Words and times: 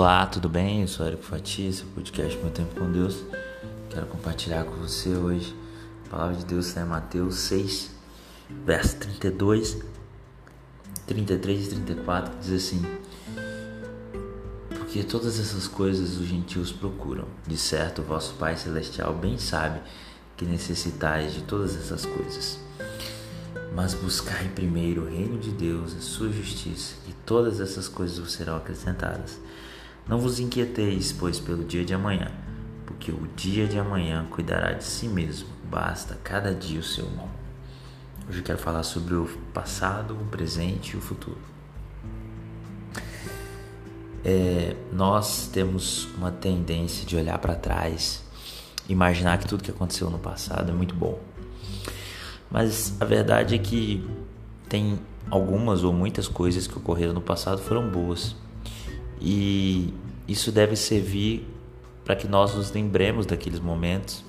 Olá, 0.00 0.24
tudo 0.24 0.48
bem? 0.48 0.80
Eu 0.80 0.88
sou 0.88 1.06
é 1.06 1.10
o 1.10 1.18
podcast 1.18 2.38
Meu 2.38 2.50
Tempo 2.50 2.74
com 2.74 2.90
Deus. 2.90 3.22
Quero 3.90 4.06
compartilhar 4.06 4.64
com 4.64 4.76
você 4.76 5.10
hoje 5.10 5.54
a 6.06 6.08
palavra 6.08 6.36
de 6.36 6.46
Deus 6.46 6.68
está 6.68 6.80
em 6.80 6.86
Mateus 6.86 7.34
6, 7.40 7.90
verso 8.64 8.96
32, 8.96 9.76
33 11.06 11.66
e 11.66 11.70
34, 11.72 12.32
que 12.32 12.38
diz 12.38 12.64
assim: 12.64 12.82
Porque 14.70 15.04
todas 15.04 15.38
essas 15.38 15.68
coisas 15.68 16.16
os 16.16 16.26
gentios 16.26 16.72
procuram, 16.72 17.28
de 17.46 17.58
certo, 17.58 18.00
vosso 18.00 18.32
Pai 18.36 18.56
Celestial 18.56 19.12
bem 19.12 19.36
sabe 19.36 19.82
que 20.34 20.46
necessitais 20.46 21.34
de 21.34 21.42
todas 21.42 21.76
essas 21.76 22.06
coisas. 22.06 22.58
Mas 23.74 23.92
buscai 23.92 24.48
primeiro 24.48 25.02
o 25.02 25.10
reino 25.10 25.38
de 25.38 25.50
Deus, 25.50 25.94
a 25.94 26.00
sua 26.00 26.32
justiça, 26.32 26.94
e 27.06 27.12
todas 27.26 27.60
essas 27.60 27.86
coisas 27.86 28.16
vos 28.18 28.32
serão 28.32 28.56
acrescentadas. 28.56 29.38
Não 30.10 30.18
vos 30.18 30.40
inquieteis, 30.40 31.12
pois, 31.12 31.38
pelo 31.38 31.62
dia 31.62 31.84
de 31.84 31.94
amanhã, 31.94 32.32
porque 32.84 33.12
o 33.12 33.28
dia 33.36 33.68
de 33.68 33.78
amanhã 33.78 34.26
cuidará 34.28 34.72
de 34.72 34.82
si 34.82 35.06
mesmo, 35.06 35.48
basta 35.70 36.18
cada 36.24 36.52
dia 36.52 36.80
o 36.80 36.82
seu 36.82 37.08
mal. 37.10 37.28
Hoje 38.28 38.38
eu 38.38 38.42
quero 38.42 38.58
falar 38.58 38.82
sobre 38.82 39.14
o 39.14 39.28
passado, 39.54 40.14
o 40.14 40.24
presente 40.24 40.94
e 40.94 40.96
o 40.96 41.00
futuro. 41.00 41.38
É, 44.24 44.74
nós 44.92 45.46
temos 45.46 46.06
uma 46.16 46.32
tendência 46.32 47.06
de 47.06 47.14
olhar 47.14 47.38
para 47.38 47.54
trás, 47.54 48.24
imaginar 48.88 49.38
que 49.38 49.46
tudo 49.46 49.62
que 49.62 49.70
aconteceu 49.70 50.10
no 50.10 50.18
passado 50.18 50.72
é 50.72 50.74
muito 50.74 50.92
bom. 50.92 51.20
Mas 52.50 53.00
a 53.00 53.04
verdade 53.04 53.54
é 53.54 53.58
que 53.58 54.04
tem 54.68 54.98
algumas 55.30 55.84
ou 55.84 55.92
muitas 55.92 56.26
coisas 56.26 56.66
que 56.66 56.76
ocorreram 56.76 57.12
no 57.12 57.20
passado 57.20 57.62
foram 57.62 57.88
boas. 57.88 58.34
E 59.20 59.92
isso 60.26 60.50
deve 60.50 60.76
servir 60.76 61.46
para 62.04 62.16
que 62.16 62.26
nós 62.26 62.54
nos 62.54 62.72
lembremos 62.72 63.26
daqueles 63.26 63.60
momentos 63.60 64.24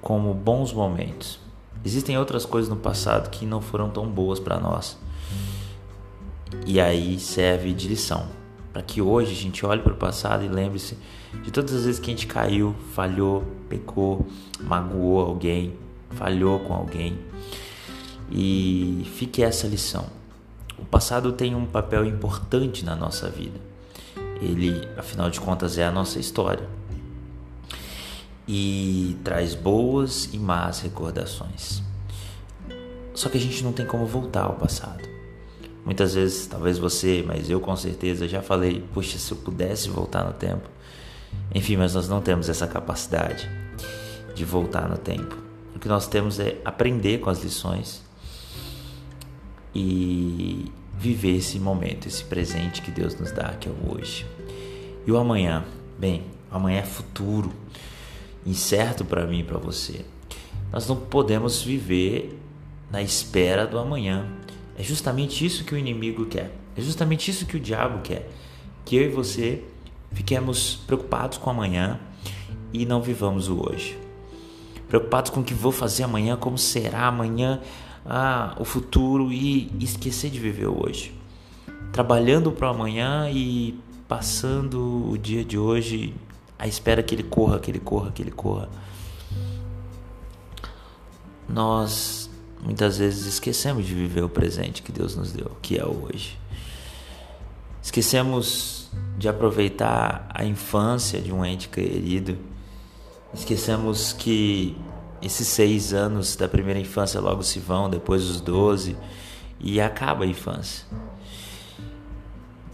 como 0.00 0.32
bons 0.32 0.72
momentos. 0.72 1.40
Existem 1.84 2.16
outras 2.16 2.44
coisas 2.46 2.70
no 2.70 2.76
passado 2.76 3.28
que 3.28 3.44
não 3.44 3.60
foram 3.60 3.90
tão 3.90 4.06
boas 4.06 4.38
para 4.38 4.58
nós. 4.58 4.98
E 6.64 6.80
aí 6.80 7.18
serve 7.18 7.72
de 7.72 7.88
lição, 7.88 8.28
para 8.72 8.82
que 8.82 9.02
hoje 9.02 9.32
a 9.32 9.34
gente 9.34 9.66
olhe 9.66 9.82
para 9.82 9.92
o 9.92 9.96
passado 9.96 10.44
e 10.44 10.48
lembre-se 10.48 10.96
de 11.42 11.50
todas 11.50 11.74
as 11.74 11.84
vezes 11.84 12.00
que 12.00 12.10
a 12.10 12.14
gente 12.14 12.26
caiu, 12.26 12.74
falhou, 12.92 13.44
pecou, 13.68 14.26
magoou 14.60 15.20
alguém, 15.20 15.74
falhou 16.10 16.60
com 16.60 16.72
alguém. 16.72 17.18
E 18.30 19.04
fique 19.14 19.42
essa 19.42 19.66
lição. 19.66 20.06
O 20.78 20.84
passado 20.84 21.32
tem 21.32 21.54
um 21.54 21.64
papel 21.64 22.04
importante 22.04 22.84
na 22.84 22.94
nossa 22.94 23.30
vida. 23.30 23.58
Ele, 24.40 24.86
afinal 24.96 25.30
de 25.30 25.40
contas, 25.40 25.78
é 25.78 25.84
a 25.84 25.90
nossa 25.90 26.18
história. 26.18 26.68
E 28.46 29.16
traz 29.24 29.54
boas 29.54 30.28
e 30.32 30.38
más 30.38 30.80
recordações. 30.80 31.82
Só 33.14 33.30
que 33.30 33.38
a 33.38 33.40
gente 33.40 33.64
não 33.64 33.72
tem 33.72 33.86
como 33.86 34.06
voltar 34.06 34.44
ao 34.44 34.54
passado. 34.54 35.02
Muitas 35.84 36.14
vezes, 36.14 36.46
talvez 36.46 36.78
você, 36.78 37.24
mas 37.26 37.48
eu 37.48 37.60
com 37.60 37.74
certeza 37.74 38.28
já 38.28 38.42
falei, 38.42 38.84
puxa, 38.92 39.18
se 39.18 39.32
eu 39.32 39.38
pudesse 39.38 39.88
voltar 39.88 40.24
no 40.24 40.34
tempo. 40.34 40.68
Enfim, 41.54 41.76
mas 41.76 41.94
nós 41.94 42.08
não 42.08 42.20
temos 42.20 42.48
essa 42.48 42.66
capacidade 42.66 43.48
de 44.34 44.44
voltar 44.44 44.88
no 44.88 44.98
tempo. 44.98 45.36
O 45.74 45.78
que 45.78 45.88
nós 45.88 46.06
temos 46.06 46.38
é 46.38 46.60
aprender 46.64 47.18
com 47.18 47.30
as 47.30 47.42
lições 47.42 48.05
e 49.78 50.72
viver 50.98 51.36
esse 51.36 51.60
momento, 51.60 52.08
esse 52.08 52.24
presente 52.24 52.80
que 52.80 52.90
Deus 52.90 53.14
nos 53.20 53.30
dá, 53.30 53.50
que 53.50 53.68
é 53.68 53.70
o 53.70 53.94
hoje. 53.94 54.24
E 55.06 55.12
o 55.12 55.18
amanhã? 55.18 55.66
Bem, 55.98 56.22
amanhã 56.50 56.78
é 56.78 56.82
futuro, 56.82 57.52
incerto 58.46 59.04
para 59.04 59.26
mim 59.26 59.40
e 59.40 59.44
para 59.44 59.58
você. 59.58 60.06
Nós 60.72 60.88
não 60.88 60.96
podemos 60.96 61.62
viver 61.62 62.40
na 62.90 63.02
espera 63.02 63.66
do 63.66 63.78
amanhã. 63.78 64.26
É 64.78 64.82
justamente 64.82 65.44
isso 65.44 65.62
que 65.62 65.74
o 65.74 65.78
inimigo 65.78 66.24
quer. 66.24 66.50
É 66.74 66.80
justamente 66.80 67.30
isso 67.30 67.44
que 67.44 67.58
o 67.58 67.60
diabo 67.60 68.00
quer. 68.00 68.30
Que 68.82 68.96
eu 68.96 69.02
e 69.02 69.08
você 69.08 69.62
fiquemos 70.12 70.76
preocupados 70.86 71.36
com 71.36 71.50
amanhã 71.50 72.00
e 72.72 72.86
não 72.86 73.02
vivamos 73.02 73.50
o 73.50 73.60
hoje. 73.60 73.98
Preocupados 74.88 75.30
com 75.30 75.40
o 75.40 75.44
que 75.44 75.52
vou 75.52 75.72
fazer 75.72 76.04
amanhã, 76.04 76.34
como 76.34 76.56
será 76.56 77.06
amanhã, 77.06 77.60
ah, 78.08 78.54
o 78.58 78.64
futuro 78.64 79.32
e 79.32 79.70
esquecer 79.80 80.30
de 80.30 80.38
viver 80.38 80.66
hoje. 80.66 81.14
Trabalhando 81.92 82.52
para 82.52 82.68
amanhã 82.68 83.28
e 83.30 83.78
passando 84.08 85.10
o 85.10 85.18
dia 85.18 85.44
de 85.44 85.58
hoje 85.58 86.14
à 86.58 86.66
espera 86.66 87.02
que 87.02 87.14
ele 87.14 87.22
corra, 87.22 87.58
que 87.58 87.70
ele 87.70 87.80
corra, 87.80 88.12
que 88.12 88.22
ele 88.22 88.30
corra. 88.30 88.68
Nós 91.48 92.30
muitas 92.62 92.98
vezes 92.98 93.26
esquecemos 93.26 93.86
de 93.86 93.94
viver 93.94 94.22
o 94.22 94.28
presente 94.28 94.82
que 94.82 94.90
Deus 94.90 95.16
nos 95.16 95.32
deu, 95.32 95.52
que 95.62 95.78
é 95.78 95.84
hoje. 95.84 96.38
Esquecemos 97.82 98.90
de 99.16 99.28
aproveitar 99.28 100.28
a 100.34 100.44
infância 100.44 101.20
de 101.20 101.32
um 101.32 101.44
ente 101.44 101.68
querido. 101.68 102.36
Esquecemos 103.32 104.12
que 104.12 104.76
esses 105.22 105.48
seis 105.48 105.92
anos 105.92 106.36
da 106.36 106.48
primeira 106.48 106.78
infância 106.78 107.20
logo 107.20 107.42
se 107.42 107.58
vão, 107.58 107.88
depois 107.88 108.24
os 108.24 108.40
doze, 108.40 108.96
e 109.58 109.80
acaba 109.80 110.24
a 110.24 110.26
infância. 110.26 110.86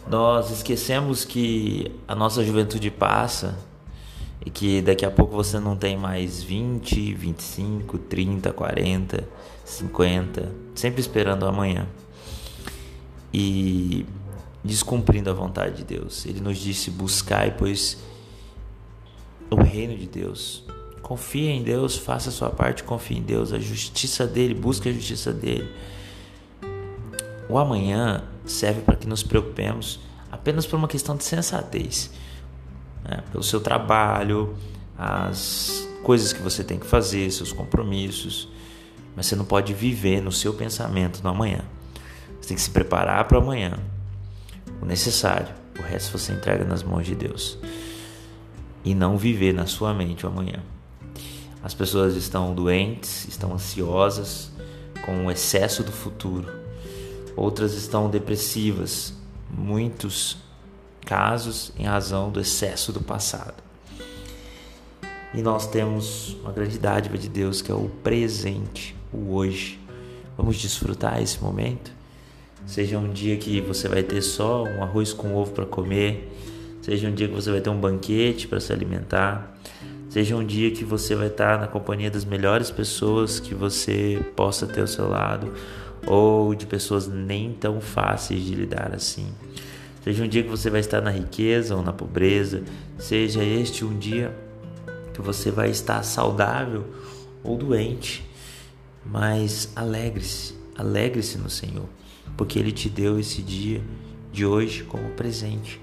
Nós 0.08 0.50
esquecemos 0.50 1.25
que 1.25 1.92
a 2.06 2.14
nossa 2.14 2.44
juventude 2.44 2.91
passa 2.91 3.56
e 4.44 4.50
que 4.50 4.82
daqui 4.82 5.06
a 5.06 5.10
pouco 5.10 5.34
você 5.34 5.60
não 5.60 5.76
tem 5.76 5.97
mais 5.97 6.42
20, 6.42 7.14
25, 7.14 7.98
30, 7.98 8.52
40, 8.52 9.28
50, 9.64 10.52
sempre 10.75 11.00
esperando 11.00 11.47
amanhã. 11.47 11.86
E 13.32 14.04
descumprindo 14.64 15.31
a 15.31 15.32
vontade 15.32 15.76
de 15.76 15.84
Deus. 15.84 16.26
Ele 16.26 16.41
nos 16.41 16.58
disse: 16.58 16.91
buscai, 16.91 17.54
pois 17.56 17.98
o 19.50 19.56
reino 19.56 19.97
de 19.97 20.06
Deus, 20.06 20.64
Confie 21.02 21.48
em 21.48 21.62
Deus, 21.62 21.96
faça 21.96 22.30
a 22.30 22.32
sua 22.32 22.50
parte, 22.50 22.84
confie 22.84 23.18
em 23.18 23.22
Deus, 23.22 23.52
a 23.52 23.58
justiça 23.58 24.26
dele, 24.26 24.54
busque 24.54 24.88
a 24.88 24.92
justiça 24.92 25.32
dele. 25.32 25.68
O 27.48 27.58
amanhã 27.58 28.24
serve 28.46 28.82
para 28.82 28.96
que 28.96 29.06
nos 29.06 29.22
preocupemos 29.22 30.00
apenas 30.30 30.64
por 30.64 30.76
uma 30.76 30.88
questão 30.88 31.16
de 31.16 31.24
sensatez, 31.24 32.10
né? 33.04 33.22
pelo 33.30 33.42
seu 33.42 33.60
trabalho, 33.60 34.56
as 34.96 35.86
coisas 36.02 36.32
que 36.32 36.40
você 36.40 36.64
tem 36.64 36.78
que 36.78 36.86
fazer, 36.86 37.30
seus 37.30 37.52
compromissos, 37.52 38.48
mas 39.14 39.26
você 39.26 39.36
não 39.36 39.44
pode 39.44 39.74
viver 39.74 40.22
no 40.22 40.32
seu 40.32 40.54
pensamento 40.54 41.22
no 41.22 41.28
amanhã. 41.28 41.60
Você 42.40 42.48
tem 42.48 42.56
que 42.56 42.62
se 42.62 42.70
preparar 42.70 43.26
para 43.26 43.38
o 43.38 43.42
amanhã, 43.42 43.78
o 44.80 44.86
necessário. 44.86 45.54
O 45.78 45.82
resto 45.82 46.16
você 46.16 46.32
entrega 46.32 46.64
nas 46.64 46.82
mãos 46.82 47.06
de 47.06 47.14
Deus 47.14 47.58
e 48.84 48.94
não 48.94 49.16
viver 49.16 49.52
na 49.52 49.66
sua 49.66 49.92
mente 49.92 50.24
o 50.24 50.28
amanhã. 50.28 50.62
As 51.62 51.75
pessoas 51.75 52.17
estão 52.17 52.55
doentes, 52.55 53.27
estão 53.28 53.53
ansiosas 53.53 54.50
com 55.05 55.27
o 55.27 55.31
excesso 55.31 55.83
do 55.83 55.93
futuro. 55.93 56.53
Outras 57.37 57.75
estão 57.75 58.11
depressivas, 58.11 59.15
muitos 59.50 60.37
casos 61.06 61.73
em 61.78 61.84
razão 61.84 62.31
do 62.31 62.41
excesso 62.41 62.93
do 62.93 63.00
passado. 63.00 63.62
E 65.34 65.41
nós 65.41 65.67
temos 65.67 66.37
uma 66.43 66.53
grande 66.53 66.78
dádiva 66.78 67.17
de 67.17 67.28
Deus 67.28 67.62
que 67.62 67.71
é 67.71 67.75
o 67.75 67.89
presente, 68.03 68.94
o 69.12 69.35
hoje. 69.35 69.81
Vamos 70.37 70.58
desfrutar 70.58 71.23
esse 71.23 71.41
momento. 71.41 71.93
Seja 72.67 72.99
um 72.99 73.11
dia 73.11 73.37
que 73.37 73.61
você 73.61 73.88
vai 73.88 74.03
ter 74.03 74.20
só 74.20 74.65
um 74.65 74.82
arroz 74.82 75.12
com 75.12 75.35
ovo 75.35 75.53
para 75.53 75.67
comer, 75.67 76.31
seja 76.81 77.08
um 77.08 77.15
dia 77.15 77.29
que 77.29 77.35
você 77.35 77.50
vai 77.50 77.61
ter 77.61 77.70
um 77.70 77.81
banquete 77.81 78.47
para 78.47 78.61
se 78.61 78.73
alimentar, 78.73 79.56
Seja 80.12 80.37
um 80.37 80.44
dia 80.44 80.70
que 80.70 80.85
você 80.85 81.14
vai 81.14 81.29
estar 81.29 81.59
na 81.59 81.67
companhia 81.67 82.11
das 82.11 82.23
melhores 82.23 82.70
pessoas 82.70 83.41
que 83.41 83.55
você 83.55 84.23
possa 84.37 84.67
ter 84.67 84.82
ao 84.82 84.87
seu 84.87 85.09
lado, 85.09 85.55
ou 86.06 86.55
de 86.55 86.67
pessoas 86.67 87.09
nem 87.09 87.55
tão 87.55 87.81
fáceis 87.81 88.44
de 88.44 88.55
lidar 88.55 88.94
assim. 88.94 89.32
Seja 90.05 90.23
um 90.23 90.29
dia 90.29 90.43
que 90.43 90.50
você 90.50 90.69
vai 90.69 90.81
estar 90.81 91.00
na 91.00 91.11
riqueza 91.11 91.75
ou 91.75 91.82
na 91.82 91.94
pobreza, 91.94 92.62
seja 92.99 93.43
este 93.43 93.87
um 93.87 93.99
dia 93.99 94.37
que 95.14 95.23
você 95.23 95.50
vai 95.50 95.70
estar 95.70 96.03
saudável 96.03 96.85
ou 97.43 97.56
doente, 97.56 98.23
mas 99.06 99.73
alegre-se, 99.75 100.55
alegre-se 100.76 101.38
no 101.38 101.49
Senhor, 101.49 101.88
porque 102.37 102.58
Ele 102.58 102.70
te 102.70 102.91
deu 102.91 103.19
esse 103.19 103.41
dia 103.41 103.82
de 104.31 104.44
hoje 104.44 104.85
como 104.85 105.08
presente. 105.12 105.81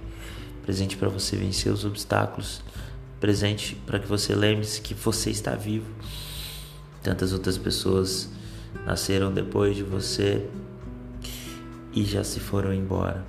Presente 0.63 0.95
para 0.97 1.09
você 1.09 1.35
vencer 1.35 1.73
os 1.73 1.83
obstáculos 1.83 2.61
presente 3.19 3.75
para 3.85 3.99
que 3.99 4.07
você 4.07 4.33
lembre-se 4.33 4.81
que 4.81 4.93
você 4.93 5.29
está 5.29 5.55
vivo. 5.55 5.87
Tantas 7.03 7.33
outras 7.33 7.57
pessoas 7.57 8.29
nasceram 8.85 9.31
depois 9.31 9.75
de 9.75 9.83
você 9.83 10.47
e 11.93 12.03
já 12.03 12.23
se 12.23 12.39
foram 12.39 12.73
embora. 12.73 13.25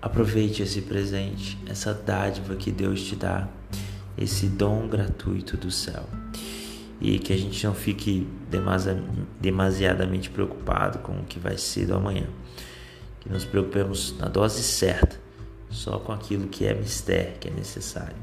Aproveite 0.00 0.62
esse 0.62 0.82
presente, 0.82 1.58
essa 1.66 1.92
dádiva 1.92 2.54
que 2.54 2.70
Deus 2.70 3.02
te 3.02 3.16
dá, 3.16 3.48
esse 4.16 4.46
dom 4.46 4.86
gratuito 4.86 5.56
do 5.56 5.70
céu. 5.70 6.08
E 7.00 7.18
que 7.18 7.32
a 7.32 7.36
gente 7.36 7.66
não 7.66 7.74
fique 7.74 8.26
demasiadamente 9.40 10.30
preocupado 10.30 11.00
com 11.00 11.20
o 11.20 11.24
que 11.24 11.38
vai 11.38 11.58
ser 11.58 11.86
do 11.86 11.94
amanhã. 11.94 12.26
Que 13.20 13.28
nos 13.28 13.44
preocupemos 13.44 14.16
na 14.18 14.28
dose 14.28 14.62
certa, 14.62 15.20
só 15.76 15.98
com 15.98 16.10
aquilo 16.10 16.48
que 16.48 16.64
é 16.64 16.74
mistério, 16.74 17.34
que 17.38 17.48
é 17.48 17.50
necessário. 17.50 18.16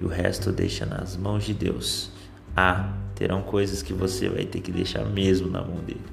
E 0.00 0.04
o 0.04 0.08
resto 0.08 0.50
deixa 0.50 0.84
nas 0.84 1.16
mãos 1.16 1.44
de 1.44 1.54
Deus. 1.54 2.10
Ah, 2.56 2.92
terão 3.14 3.40
coisas 3.40 3.82
que 3.82 3.92
você 3.92 4.28
vai 4.28 4.44
ter 4.44 4.60
que 4.60 4.72
deixar 4.72 5.04
mesmo 5.04 5.48
na 5.48 5.62
mão 5.62 5.76
dele 5.76 6.04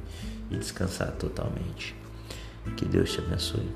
e 0.51 0.57
descansar 0.57 1.11
totalmente. 1.13 1.95
Que 2.77 2.85
Deus 2.85 3.11
te 3.11 3.19
abençoe. 3.19 3.67